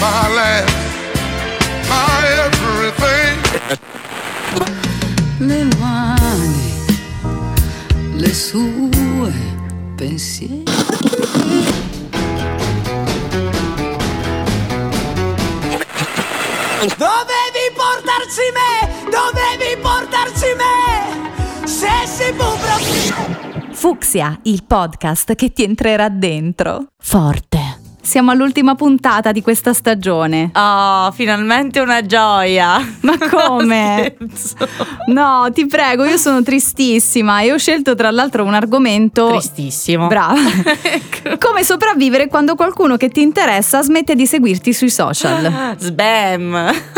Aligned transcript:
my 0.00 0.64
my 1.88 2.24
everything. 2.46 3.36
le 5.48 5.68
mani, 5.78 6.72
le 8.14 8.34
sue 8.34 9.32
pensieri. 9.96 10.64
Dovevi 16.96 17.66
portarci 17.74 18.46
me! 18.54 18.70
Dovevi 19.10 19.76
portarci 19.80 20.54
me! 20.56 21.66
Se 21.66 22.06
si 22.06 22.32
può 22.34 22.56
proprio... 22.56 23.72
Fuxia, 23.72 24.38
il 24.44 24.64
podcast 24.64 25.34
che 25.34 25.52
ti 25.52 25.62
entrerà 25.62 26.08
dentro. 26.08 26.86
Forte. 26.98 27.77
Siamo 28.08 28.30
all'ultima 28.30 28.74
puntata 28.74 29.32
di 29.32 29.42
questa 29.42 29.74
stagione. 29.74 30.50
Oh, 30.54 31.10
finalmente 31.12 31.78
una 31.80 32.06
gioia. 32.06 32.78
Ma 33.00 33.18
come? 33.28 34.16
no, 35.08 35.46
ti 35.52 35.66
prego, 35.66 36.04
io 36.04 36.16
sono 36.16 36.42
tristissima 36.42 37.42
e 37.42 37.52
ho 37.52 37.58
scelto 37.58 37.94
tra 37.94 38.10
l'altro 38.10 38.44
un 38.44 38.54
argomento... 38.54 39.28
Tristissimo. 39.28 40.06
Brava. 40.06 40.40
ecco. 40.80 41.36
Come 41.38 41.62
sopravvivere 41.64 42.28
quando 42.28 42.54
qualcuno 42.54 42.96
che 42.96 43.10
ti 43.10 43.20
interessa 43.20 43.82
smette 43.82 44.14
di 44.14 44.24
seguirti 44.24 44.72
sui 44.72 44.88
social. 44.88 45.76
Sbam. 45.76 46.54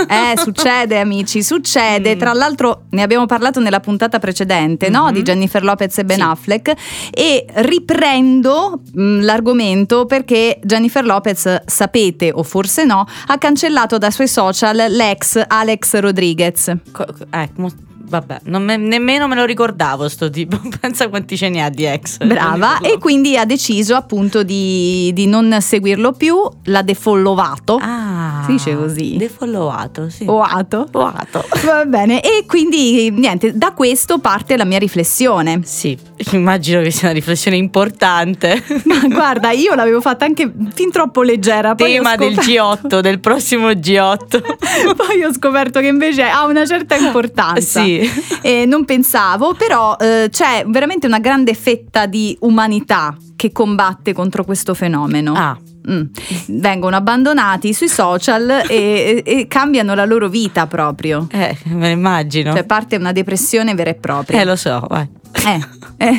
Eh, 0.07 0.39
succede 0.39 1.01
amici, 1.01 1.43
succede. 1.43 2.15
Mm. 2.15 2.19
Tra 2.21 2.33
l'altro 2.35 2.83
ne 2.91 3.03
abbiamo 3.03 3.27
parlato 3.27 3.59
nella 3.59 3.81
puntata 3.81 4.21
precedente, 4.21 4.89
mm-hmm. 4.89 5.03
no? 5.03 5.11
Di 5.11 5.23
Jennifer 5.23 5.65
Lopez 5.65 5.99
e 5.99 6.05
Ben 6.05 6.19
sì. 6.19 6.23
Affleck 6.23 6.73
e 7.11 7.47
riprendo 7.53 8.81
mh, 8.93 9.03
mm, 9.03 9.21
l'argomento 9.23 10.07
perché 10.07 10.61
Jennifer 10.63 10.99
Jennifer 11.01 11.05
Lopez, 11.05 11.63
sapete 11.67 12.31
o 12.33 12.43
forse 12.43 12.85
no, 12.85 13.07
ha 13.27 13.39
cancellato 13.39 13.99
dai 13.99 14.13
suoi 14.13 14.29
social 14.29 14.77
l'ex 14.77 15.43
Alex 15.47 15.99
Rodriguez. 15.99 16.73
Co- 16.93 17.07
ecco, 17.31 17.69
vabbè, 18.11 18.41
me, 18.45 18.77
nemmeno 18.77 19.27
me 19.27 19.35
lo 19.35 19.45
ricordavo 19.45 20.09
sto 20.09 20.29
tipo, 20.31 20.61
pensa 20.81 21.09
quanti 21.09 21.37
ce 21.37 21.49
ne 21.49 21.65
ha 21.65 21.71
di 21.71 21.85
ex. 21.85 22.19
Brava, 22.25 22.81
e 22.81 22.99
quindi 22.99 23.37
ha 23.37 23.45
deciso 23.45 23.95
appunto 23.95 24.43
di, 24.43 25.11
di 25.15 25.27
non 25.27 25.57
seguirlo 25.61 26.13
più, 26.13 26.37
l'ha 26.65 26.83
defollovato. 26.83 27.79
Ah, 27.81 28.20
si 28.59 28.71
dice 28.71 28.77
così. 28.77 29.17
Defollowato, 29.17 30.09
sì. 30.09 30.25
Oato. 30.27 30.89
Oato. 30.93 31.45
Va 31.65 31.85
bene, 31.85 32.23
e 32.23 32.45
quindi 32.47 33.11
niente, 33.11 33.57
da 33.57 33.73
questo 33.73 34.19
parte 34.19 34.57
la 34.57 34.65
mia 34.65 34.79
riflessione. 34.79 35.61
Sì, 35.65 35.97
immagino 36.33 36.83
che 36.83 36.91
sia 36.91 37.09
una 37.09 37.15
riflessione 37.15 37.57
importante. 37.57 38.63
Ma 38.85 39.01
guarda, 39.07 39.51
io 39.51 39.75
l'avevo 39.75 40.01
fatta 40.01 40.25
anche 40.25 40.51
fin 40.75 40.91
troppo 40.91 41.23
leggera. 41.23 41.75
Tema 41.75 42.17
del 42.17 42.35
G8, 42.35 43.01
del 43.01 43.21
prossimo 43.21 43.71
G8. 43.71 44.95
poi 44.97 45.23
ho 45.25 45.33
scoperto 45.33 45.81
che 45.81 45.87
invece 45.87 46.23
ha 46.23 46.45
una 46.45 46.67
certa 46.67 46.97
importanza. 46.97 47.83
Sì. 47.83 48.09
E 48.43 48.67
non 48.67 48.85
pensavo, 48.85 49.55
però 49.55 49.97
eh, 49.99 50.29
c'è 50.31 50.65
veramente 50.67 51.07
una 51.07 51.19
grande 51.19 51.55
fetta 51.55 52.07
di 52.07 52.37
umanità 52.41 53.17
che 53.37 53.53
combatte 53.53 54.13
contro 54.13 54.45
questo 54.45 54.75
fenomeno. 54.75 55.33
Ah. 55.35 55.59
Mm. 55.89 56.03
Vengono 56.47 56.97
abbandonati 56.97 57.73
sui 57.73 57.89
social 57.89 58.65
e, 58.69 58.69
e, 58.69 59.23
e, 59.25 59.47
cambiano 59.47 59.95
la 59.95 60.05
loro 60.05 60.29
vita 60.29 60.67
proprio. 60.67 61.27
Eh, 61.31 61.57
me 61.65 61.89
lo 61.89 61.93
immagino. 61.93 62.53
Cioè 62.53 62.65
parte 62.65 62.97
una 62.97 63.13
depressione 63.13 63.75
vera 63.75 63.91
e 63.91 63.95
propria. 63.95 64.41
Eh, 64.41 64.45
lo 64.45 64.57
so, 64.57 64.85
vai. 64.89 65.09
Eh, 65.33 65.61
eh, 65.97 66.17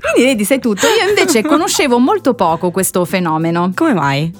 quindi 0.00 0.28
vedi, 0.28 0.44
sai 0.44 0.60
tutto. 0.60 0.86
Io 0.86 1.08
invece 1.08 1.42
conoscevo 1.46 1.98
molto 1.98 2.34
poco 2.34 2.70
questo 2.70 3.04
fenomeno. 3.04 3.72
Come 3.74 3.94
mai? 3.94 4.32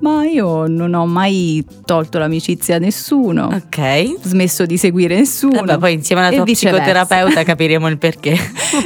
Ma 0.00 0.24
io 0.24 0.66
non 0.66 0.94
ho 0.94 1.06
mai 1.06 1.64
tolto 1.84 2.18
l'amicizia 2.18 2.76
a 2.76 2.78
nessuno. 2.78 3.46
Ok. 3.46 4.20
Smesso 4.22 4.66
di 4.66 4.76
seguire 4.76 5.16
nessuno. 5.16 5.60
Vabbè, 5.60 5.78
poi 5.78 5.94
insieme 5.94 6.22
alla 6.22 6.34
tua 6.34 6.44
psicoterapeuta 6.44 7.42
capiremo 7.44 7.88
il 7.88 7.98
perché. 7.98 8.36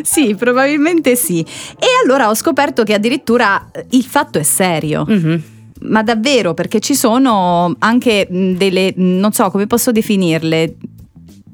sì, 0.03 0.35
probabilmente 0.35 1.17
sì. 1.17 1.41
E 1.41 1.87
allora 2.05 2.29
ho 2.29 2.35
scoperto 2.35 2.85
che 2.85 2.95
addirittura 2.95 3.71
il 3.91 4.05
fatto 4.05 4.39
è 4.39 4.43
serio. 4.43 5.07
Mm-hmm 5.09 5.37
ma 5.81 6.03
davvero 6.03 6.55
perché 6.55 6.81
ci 6.81 6.97
sono 6.97 7.73
anche 7.79 8.27
delle 8.29 8.93
non 8.97 9.31
so 9.31 9.49
come 9.49 9.69
posso 9.69 9.93
definirle 9.93 10.75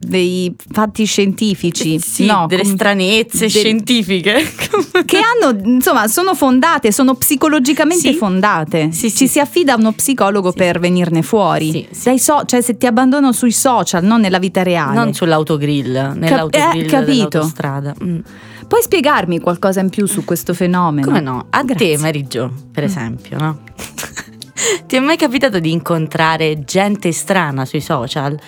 dei 0.07 0.55
fatti 0.71 1.05
scientifici, 1.05 1.99
sì, 1.99 2.27
no, 2.27 2.47
delle 2.49 2.63
com- 2.63 2.73
stranezze 2.75 3.47
de- 3.47 3.49
scientifiche 3.49 4.35
che 5.05 5.19
hanno, 5.19 5.59
insomma, 5.65 6.07
sono 6.09 6.35
fondate, 6.35 6.93
sono 6.93 7.15
psicologicamente 7.15 8.13
sì. 8.13 8.15
fondate. 8.15 8.91
Sì, 8.93 9.11
Ci 9.11 9.27
si 9.29 9.41
affida 9.41 9.75
a 9.75 9.77
uno 9.77 9.93
psicologo 9.93 10.53
per 10.53 10.79
venirne 10.79 11.23
fuori. 11.23 11.89
So- 12.17 12.45
cioè 12.45 12.61
se 12.61 12.77
ti 12.77 12.87
abbandono 12.87 13.33
sui 13.33 13.53
social, 13.53 14.05
non 14.05 14.21
nella 14.21 14.39
vita 14.39 14.63
reale. 14.63 14.95
Non 14.95 15.13
sull'autogrill, 15.15 16.13
nell'autogrill 16.17 16.87
Cap- 16.89 17.03
eh, 17.03 17.05
dell'autostrada. 17.05 17.95
Mm. 18.03 18.19
Puoi 18.67 18.83
spiegarmi 18.83 19.41
qualcosa 19.41 19.81
in 19.81 19.91
più 19.91 20.07
su 20.07 20.25
questo 20.25 20.55
fenomeno? 20.55 21.07
Come 21.07 21.21
no? 21.21 21.47
A 21.51 21.63
Grazie. 21.63 21.97
te, 21.97 22.03
Mary 22.03 22.27
Jo, 22.27 22.51
per 22.73 22.85
esempio, 22.85 23.39
no? 23.39 23.59
Ti 24.87 24.97
è 24.97 25.01
mai 25.01 25.17
capitato 25.17 25.59
di 25.59 25.71
incontrare 25.71 26.65
gente 26.65 27.13
strana 27.13 27.65
sui 27.67 27.81
social? 27.81 28.39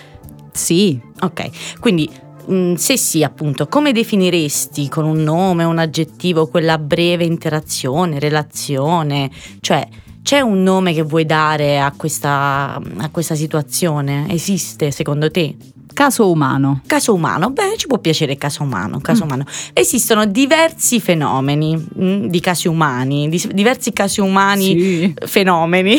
Sì. 0.56 0.98
Ok, 1.20 1.78
quindi 1.78 2.10
mm, 2.50 2.74
se 2.74 2.96
sì, 2.96 3.22
appunto, 3.22 3.68
come 3.68 3.92
definiresti 3.92 4.88
con 4.88 5.04
un 5.04 5.22
nome, 5.22 5.64
un 5.64 5.78
aggettivo 5.78 6.48
quella 6.48 6.78
breve 6.78 7.24
interazione, 7.24 8.18
relazione? 8.18 9.30
Cioè, 9.60 9.86
c'è 10.22 10.40
un 10.40 10.62
nome 10.62 10.92
che 10.92 11.02
vuoi 11.02 11.24
dare 11.24 11.78
a 11.78 11.92
questa, 11.96 12.80
a 12.96 13.10
questa 13.10 13.36
situazione? 13.36 14.26
Esiste 14.28 14.90
secondo 14.90 15.30
te? 15.30 15.54
Caso 15.96 16.30
umano. 16.30 16.82
Caso 16.86 17.14
umano, 17.14 17.48
beh, 17.48 17.78
ci 17.78 17.86
può 17.86 17.96
piacere 17.96 18.36
caso 18.36 18.62
umano, 18.62 19.00
caso 19.00 19.24
mm. 19.24 19.26
umano. 19.26 19.44
Esistono 19.72 20.26
diversi 20.26 21.00
fenomeni 21.00 21.74
mh, 21.74 22.04
mm, 22.04 22.26
di 22.26 22.38
casi 22.40 22.68
umani, 22.68 23.30
di, 23.30 23.42
diversi 23.54 23.94
casi 23.94 24.20
umani 24.20 24.78
sì. 24.78 25.14
fenomeni. 25.24 25.98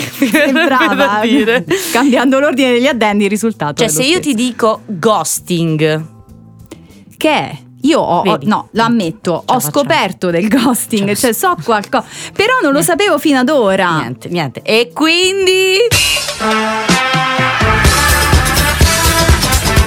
Brava, 0.51 1.21
dire. 1.25 1.65
cambiando 1.91 2.37
l'ordine 2.37 2.73
degli 2.73 2.85
addendi 2.85 3.23
il 3.23 3.29
risultato. 3.31 3.81
Cioè, 3.81 3.87
se 3.87 4.03
stesso. 4.03 4.11
io 4.11 4.19
ti 4.19 4.35
dico 4.35 4.81
ghosting, 4.85 6.05
che 7.17 7.29
è? 7.31 7.57
Io 7.81 7.99
ho, 7.99 8.21
ho, 8.21 8.37
no, 8.43 8.67
lo 8.69 8.83
ammetto, 8.83 9.41
ho 9.47 9.59
scoperto 9.59 10.29
del 10.29 10.47
ghosting, 10.47 11.15
cioè 11.15 11.33
so 11.33 11.55
qualcosa, 11.63 12.05
però 12.33 12.53
non 12.61 12.71
lo 12.71 12.83
sapevo 12.83 13.17
fino 13.17 13.39
ad 13.39 13.49
ora. 13.49 13.97
Niente, 13.97 14.29
niente. 14.29 14.61
E 14.61 14.91
quindi 14.93 15.77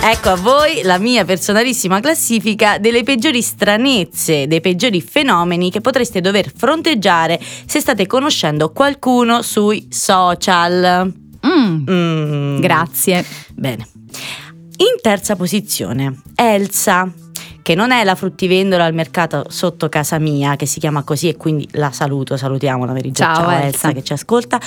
Ecco 0.02 0.30
a 0.30 0.36
voi 0.36 0.80
la 0.82 0.98
mia 0.98 1.24
personalissima 1.26 2.00
classifica 2.00 2.78
delle 2.78 3.02
peggiori 3.02 3.42
stranezze, 3.42 4.46
dei 4.46 4.60
peggiori 4.60 5.02
fenomeni 5.02 5.70
che 5.70 5.82
potreste 5.82 6.22
dover 6.22 6.50
fronteggiare 6.56 7.38
se 7.66 7.80
state 7.80 8.06
conoscendo 8.06 8.72
qualcuno 8.72 9.42
sui 9.42 9.88
social. 9.90 11.12
Mm. 11.46 11.86
Mm. 11.88 12.60
Grazie. 12.60 13.24
Bene. 13.54 13.86
In 14.78 15.00
terza 15.02 15.36
posizione, 15.36 16.22
Elsa 16.34 17.12
che 17.62 17.74
non 17.74 17.92
è 17.92 18.02
la 18.04 18.14
fruttivendola 18.14 18.84
al 18.84 18.94
mercato 18.94 19.44
sotto 19.48 19.88
casa 19.88 20.18
mia, 20.18 20.56
che 20.56 20.66
si 20.66 20.80
chiama 20.80 21.02
così 21.02 21.28
e 21.28 21.36
quindi 21.36 21.68
la 21.72 21.92
saluto, 21.92 22.36
salutiamola 22.36 22.92
per 22.92 23.10
Ciao, 23.12 23.34
Ciao 23.34 23.50
Elsa. 23.50 23.66
Elsa 23.66 23.92
che 23.92 24.02
ci 24.02 24.12
ascolta. 24.12 24.60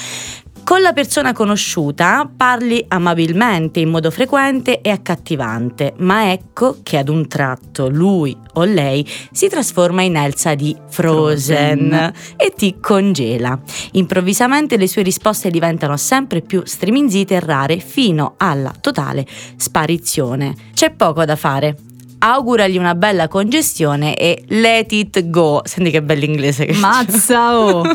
Con 0.63 0.81
la 0.81 0.93
persona 0.93 1.33
conosciuta 1.33 2.27
parli 2.35 2.83
amabilmente, 2.87 3.81
in 3.81 3.89
modo 3.89 4.09
frequente 4.09 4.79
e 4.79 4.89
accattivante, 4.89 5.93
ma 5.97 6.31
ecco 6.31 6.77
che 6.81 6.97
ad 6.97 7.09
un 7.09 7.27
tratto 7.27 7.89
lui 7.89 8.35
o 8.53 8.63
lei 8.63 9.05
si 9.31 9.49
trasforma 9.49 10.03
in 10.03 10.15
Elsa 10.15 10.55
di 10.55 10.75
Frozen, 10.87 11.89
Frozen. 11.89 12.13
e 12.37 12.53
ti 12.55 12.77
congela. 12.79 13.59
Improvvisamente 13.91 14.77
le 14.77 14.87
sue 14.87 15.03
risposte 15.03 15.51
diventano 15.51 15.97
sempre 15.97 16.41
più 16.41 16.61
striminzite 16.65 17.35
e 17.35 17.39
rare 17.41 17.79
fino 17.79 18.35
alla 18.37 18.73
totale 18.79 19.27
sparizione. 19.57 20.55
C'è 20.73 20.91
poco 20.91 21.25
da 21.25 21.35
fare 21.35 21.75
auguragli 22.23 22.77
una 22.77 22.95
bella 22.95 23.27
congestione 23.27 24.15
e 24.15 24.43
let 24.47 24.91
it 24.93 25.29
go. 25.29 25.61
Senti 25.65 25.91
che 25.91 26.01
bell'inglese 26.01 26.65
che 26.65 26.73
Mazza 26.73 27.57
oh. 27.57 27.81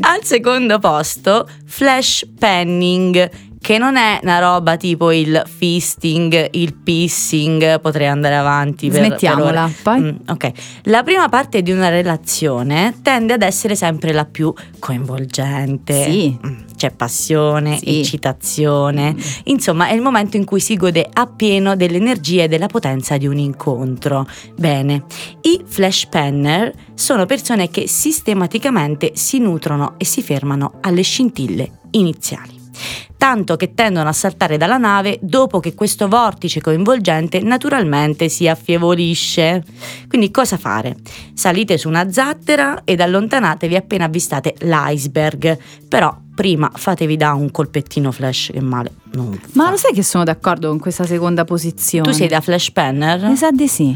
Al 0.00 0.22
secondo 0.22 0.78
posto, 0.78 1.48
flash 1.64 2.24
penning, 2.38 3.30
che 3.60 3.76
non 3.78 3.96
è 3.96 4.18
una 4.22 4.38
roba 4.38 4.76
tipo 4.76 5.12
il 5.12 5.42
fisting, 5.46 6.48
il 6.52 6.74
pissing, 6.74 7.78
potrei 7.80 8.06
andare 8.08 8.36
avanti 8.36 8.88
per, 8.88 9.04
Smettiamola, 9.04 9.64
per 9.64 9.74
poi? 9.82 10.00
Mm, 10.00 10.16
ok, 10.28 10.50
la 10.84 11.02
prima 11.02 11.28
parte 11.28 11.60
di 11.62 11.70
una 11.70 11.90
relazione 11.90 12.94
tende 13.02 13.34
ad 13.34 13.42
essere 13.42 13.74
sempre 13.74 14.12
la 14.12 14.24
più 14.24 14.52
coinvolgente. 14.78 16.02
Sì. 16.04 16.38
Mm, 16.44 16.58
C'è 16.80 16.90
passione, 16.92 17.76
Sì. 17.76 18.00
eccitazione, 18.00 19.14
insomma 19.44 19.88
è 19.88 19.92
il 19.92 20.00
momento 20.00 20.38
in 20.38 20.46
cui 20.46 20.60
si 20.60 20.76
gode 20.76 21.06
appieno 21.12 21.76
dell'energia 21.76 22.44
e 22.44 22.48
della 22.48 22.68
potenza 22.68 23.18
di 23.18 23.26
un 23.26 23.36
incontro. 23.36 24.26
Bene, 24.56 25.04
i 25.42 25.60
flash 25.66 26.06
penner 26.06 26.72
sono 26.94 27.26
persone 27.26 27.68
che 27.68 27.86
sistematicamente 27.86 29.12
si 29.14 29.38
nutrono 29.38 29.94
e 29.98 30.06
si 30.06 30.22
fermano 30.22 30.78
alle 30.80 31.02
scintille 31.02 31.70
iniziali. 31.90 32.59
Tanto 33.16 33.56
che 33.56 33.74
tendono 33.74 34.08
a 34.08 34.12
saltare 34.12 34.56
dalla 34.56 34.78
nave 34.78 35.18
dopo 35.20 35.60
che 35.60 35.74
questo 35.74 36.08
vortice 36.08 36.60
coinvolgente 36.60 37.40
naturalmente 37.40 38.28
si 38.28 38.48
affievolisce. 38.48 39.62
Quindi 40.08 40.30
cosa 40.30 40.56
fare? 40.56 40.96
Salite 41.34 41.76
su 41.78 41.88
una 41.88 42.10
zattera 42.10 42.82
ed 42.84 43.00
allontanatevi 43.00 43.76
appena 43.76 44.04
avvistate 44.06 44.54
l'iceberg. 44.60 45.58
Però 45.88 46.16
prima 46.34 46.70
fatevi 46.74 47.16
da 47.16 47.34
un 47.34 47.50
colpettino 47.50 48.10
flash 48.10 48.50
che 48.52 48.60
male 48.62 48.92
non 49.12 49.38
Ma 49.52 49.64
fa. 49.64 49.70
lo 49.70 49.76
sai 49.76 49.92
che 49.92 50.02
sono 50.02 50.24
d'accordo 50.24 50.68
con 50.68 50.78
questa 50.78 51.04
seconda 51.04 51.44
posizione? 51.44 52.08
Tu 52.10 52.16
sei 52.16 52.28
da 52.28 52.40
flash 52.40 52.70
penner? 52.70 53.22
Mi 53.26 53.36
sa 53.36 53.50
di 53.50 53.68
sì. 53.68 53.94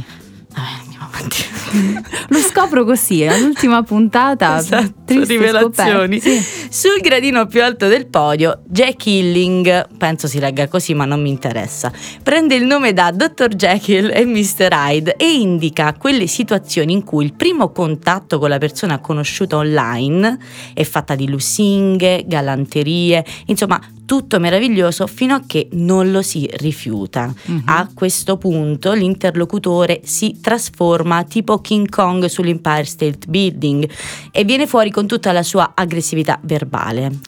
Vabbè, 0.54 0.68
andiamo 0.82 1.06
avanti. 1.10 1.36
Lo 2.28 2.38
scopro 2.38 2.84
così, 2.84 3.24
all'ultima 3.26 3.82
puntata. 3.82 4.58
Esatto, 4.58 5.24
rivelazioni. 5.24 6.20
Sì. 6.20 6.40
Sul 6.74 7.00
gradino 7.00 7.46
più 7.46 7.62
alto 7.62 7.86
del 7.86 8.08
podio, 8.08 8.62
Jack 8.66 9.06
Hilling, 9.06 9.96
penso 9.96 10.26
si 10.26 10.40
legga 10.40 10.66
così 10.66 10.92
ma 10.92 11.04
non 11.04 11.22
mi 11.22 11.28
interessa, 11.28 11.92
prende 12.20 12.56
il 12.56 12.64
nome 12.64 12.92
da 12.92 13.12
Dr. 13.12 13.54
Jekyll 13.54 14.10
e 14.12 14.24
Mr. 14.24 14.70
Hyde 14.72 15.14
e 15.14 15.36
indica 15.36 15.94
quelle 15.96 16.26
situazioni 16.26 16.92
in 16.92 17.04
cui 17.04 17.26
il 17.26 17.34
primo 17.34 17.70
contatto 17.70 18.40
con 18.40 18.48
la 18.48 18.58
persona 18.58 18.98
conosciuta 18.98 19.56
online 19.56 20.36
è 20.74 20.82
fatta 20.82 21.14
di 21.14 21.28
lusinghe, 21.28 22.24
galanterie, 22.26 23.24
insomma 23.46 23.80
tutto 24.04 24.38
meraviglioso 24.38 25.06
fino 25.06 25.34
a 25.34 25.42
che 25.46 25.68
non 25.72 26.10
lo 26.10 26.22
si 26.22 26.48
rifiuta. 26.56 27.32
Mhm. 27.44 27.62
A 27.66 27.88
questo 27.94 28.36
punto 28.36 28.92
l'interlocutore 28.92 30.00
si 30.04 30.40
trasforma 30.42 31.24
tipo 31.24 31.60
King 31.60 31.88
Kong 31.88 32.26
sull'Empire 32.26 32.84
State 32.84 33.26
Building 33.28 33.88
e 34.30 34.44
viene 34.44 34.66
fuori 34.66 34.90
con 34.90 35.06
tutta 35.06 35.32
la 35.32 35.42
sua 35.42 35.72
aggressività 35.74 36.38
verbale. 36.42 36.63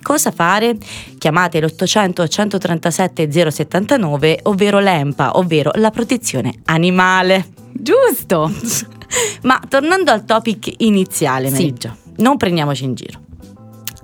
Cosa 0.03 0.31
fare? 0.31 0.77
Chiamate 1.19 1.61
l'800 1.61 2.29
137 2.29 3.51
079, 3.51 4.41
ovvero 4.45 4.79
l'EMPA, 4.81 5.37
ovvero 5.39 5.71
la 5.75 5.91
protezione 5.91 6.53
animale. 6.67 7.47
Giusto. 7.73 8.51
Ma 9.43 9.61
tornando 9.69 10.11
al 10.11 10.25
topic 10.25 10.73
iniziale, 10.79 11.49
Sì. 11.49 11.53
Meriggio, 11.53 11.97
non 12.17 12.37
prendiamoci 12.37 12.85
in 12.85 12.95
giro. 12.95 13.21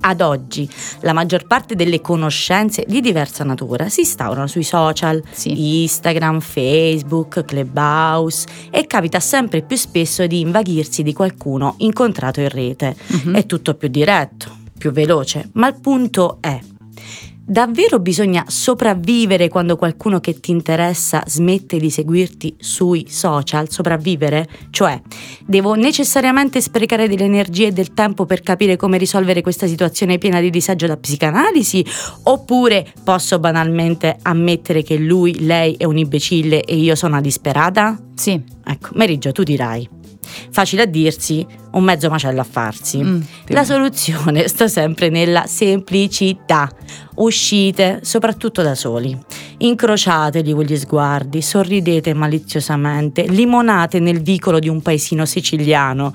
Ad 0.05 0.19
oggi 0.19 0.69
la 1.01 1.13
maggior 1.13 1.47
parte 1.47 1.75
delle 1.75 2.01
conoscenze 2.01 2.83
di 2.85 2.99
diversa 2.99 3.45
natura 3.45 3.87
si 3.87 4.01
instaurano 4.01 4.47
sui 4.47 4.63
social, 4.63 5.23
Sì. 5.31 5.83
Instagram, 5.83 6.41
Facebook, 6.41 7.45
Clubhouse 7.45 8.45
e 8.69 8.85
capita 8.85 9.21
sempre 9.21 9.61
più 9.61 9.77
spesso 9.77 10.27
di 10.27 10.41
invaghirsi 10.41 11.03
di 11.03 11.13
qualcuno 11.13 11.75
incontrato 11.77 12.41
in 12.41 12.49
rete. 12.49 12.95
Mhm. 13.07 13.33
È 13.35 13.45
tutto 13.45 13.75
più 13.75 13.87
diretto, 13.87 14.57
più 14.83 14.91
veloce, 14.91 15.49
ma 15.53 15.69
il 15.69 15.79
punto 15.79 16.39
è 16.41 16.59
Davvero 17.45 17.99
bisogna 17.99 18.45
sopravvivere 18.47 19.49
quando 19.49 19.75
qualcuno 19.75 20.21
che 20.21 20.39
ti 20.39 20.51
interessa 20.51 21.23
smette 21.25 21.77
di 21.77 21.89
seguirti 21.89 22.55
sui 22.57 23.05
social? 23.09 23.69
Sopravvivere? 23.69 24.47
Cioè, 24.69 25.01
devo 25.45 25.73
necessariamente 25.73 26.61
sprecare 26.61 27.09
delle 27.09 27.25
energie 27.25 27.67
e 27.67 27.71
del 27.71 27.93
tempo 27.93 28.25
per 28.25 28.41
capire 28.41 28.77
come 28.77 28.97
risolvere 28.97 29.41
questa 29.41 29.67
situazione 29.67 30.17
piena 30.17 30.39
di 30.39 30.49
disagio 30.49 30.87
da 30.87 30.95
psicanalisi? 30.95 31.85
Oppure 32.23 32.85
posso 33.03 33.39
banalmente 33.39 34.17
ammettere 34.21 34.81
che 34.81 34.95
lui, 34.95 35.45
lei 35.45 35.75
è 35.75 35.83
un 35.83 35.97
imbecille 35.97 36.61
e 36.63 36.77
io 36.77 36.95
sono 36.95 37.13
una 37.13 37.21
disperata? 37.21 37.97
Sì. 38.15 38.41
Ecco, 38.65 38.89
Meriggio, 38.93 39.33
tu 39.33 39.43
dirai. 39.43 40.02
Facile 40.51 40.83
a 40.83 40.85
dirsi, 40.85 41.45
un 41.71 41.83
mezzo 41.83 42.09
macello 42.09 42.41
a 42.41 42.45
farsi. 42.45 43.03
Mm, 43.03 43.21
La 43.47 43.63
soluzione 43.63 44.47
sta 44.49 44.67
sempre 44.67 45.09
nella 45.09 45.45
semplicità. 45.45 46.69
Uscite, 47.15 47.99
soprattutto 48.03 48.61
da 48.61 48.75
soli. 48.75 49.17
Incrociategli 49.57 50.53
quegli 50.53 50.77
sguardi, 50.77 51.41
sorridete 51.41 52.13
maliziosamente, 52.13 53.23
limonate 53.27 53.99
nel 53.99 54.21
vicolo 54.21 54.59
di 54.59 54.69
un 54.69 54.81
paesino 54.81 55.25
siciliano. 55.25 56.13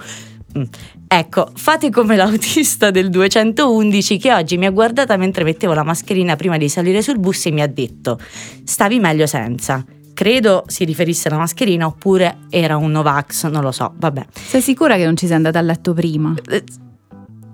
Mm. 0.58 0.62
Ecco, 1.10 1.50
fate 1.54 1.88
come 1.88 2.16
l'autista 2.16 2.90
del 2.90 3.08
211 3.08 4.18
che 4.18 4.34
oggi 4.34 4.58
mi 4.58 4.66
ha 4.66 4.70
guardata 4.70 5.16
mentre 5.16 5.42
mettevo 5.42 5.72
la 5.72 5.82
mascherina 5.82 6.36
prima 6.36 6.58
di 6.58 6.68
salire 6.68 7.00
sul 7.00 7.18
bus 7.18 7.46
e 7.46 7.50
mi 7.50 7.62
ha 7.62 7.66
detto: 7.66 8.18
Stavi 8.64 8.98
meglio 8.98 9.26
senza. 9.26 9.82
Credo 10.18 10.64
si 10.66 10.82
riferisse 10.84 11.28
alla 11.28 11.36
mascherina 11.38 11.86
oppure 11.86 12.38
era 12.50 12.76
un 12.76 12.90
Novax, 12.90 13.46
non 13.46 13.62
lo 13.62 13.70
so, 13.70 13.92
vabbè. 13.94 14.26
Sei 14.32 14.60
sicura 14.60 14.96
che 14.96 15.04
non 15.04 15.16
ci 15.16 15.28
sei 15.28 15.36
andata 15.36 15.60
a 15.60 15.62
letto 15.62 15.94
prima? 15.94 16.34
Eh, 16.48 16.64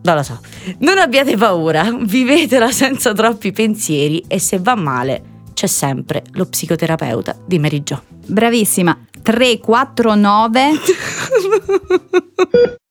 Non 0.00 0.14
lo 0.14 0.22
so. 0.22 0.40
Non 0.78 0.96
abbiate 0.96 1.36
paura, 1.36 1.94
vivetela 2.00 2.70
senza 2.72 3.12
troppi 3.12 3.52
pensieri 3.52 4.24
e 4.26 4.38
se 4.38 4.60
va 4.60 4.74
male 4.76 5.42
c'è 5.52 5.66
sempre 5.66 6.22
lo 6.30 6.46
psicoterapeuta 6.46 7.36
di 7.44 7.58
Meriggio. 7.58 8.02
Bravissima. 8.08 8.98
349 9.20 10.70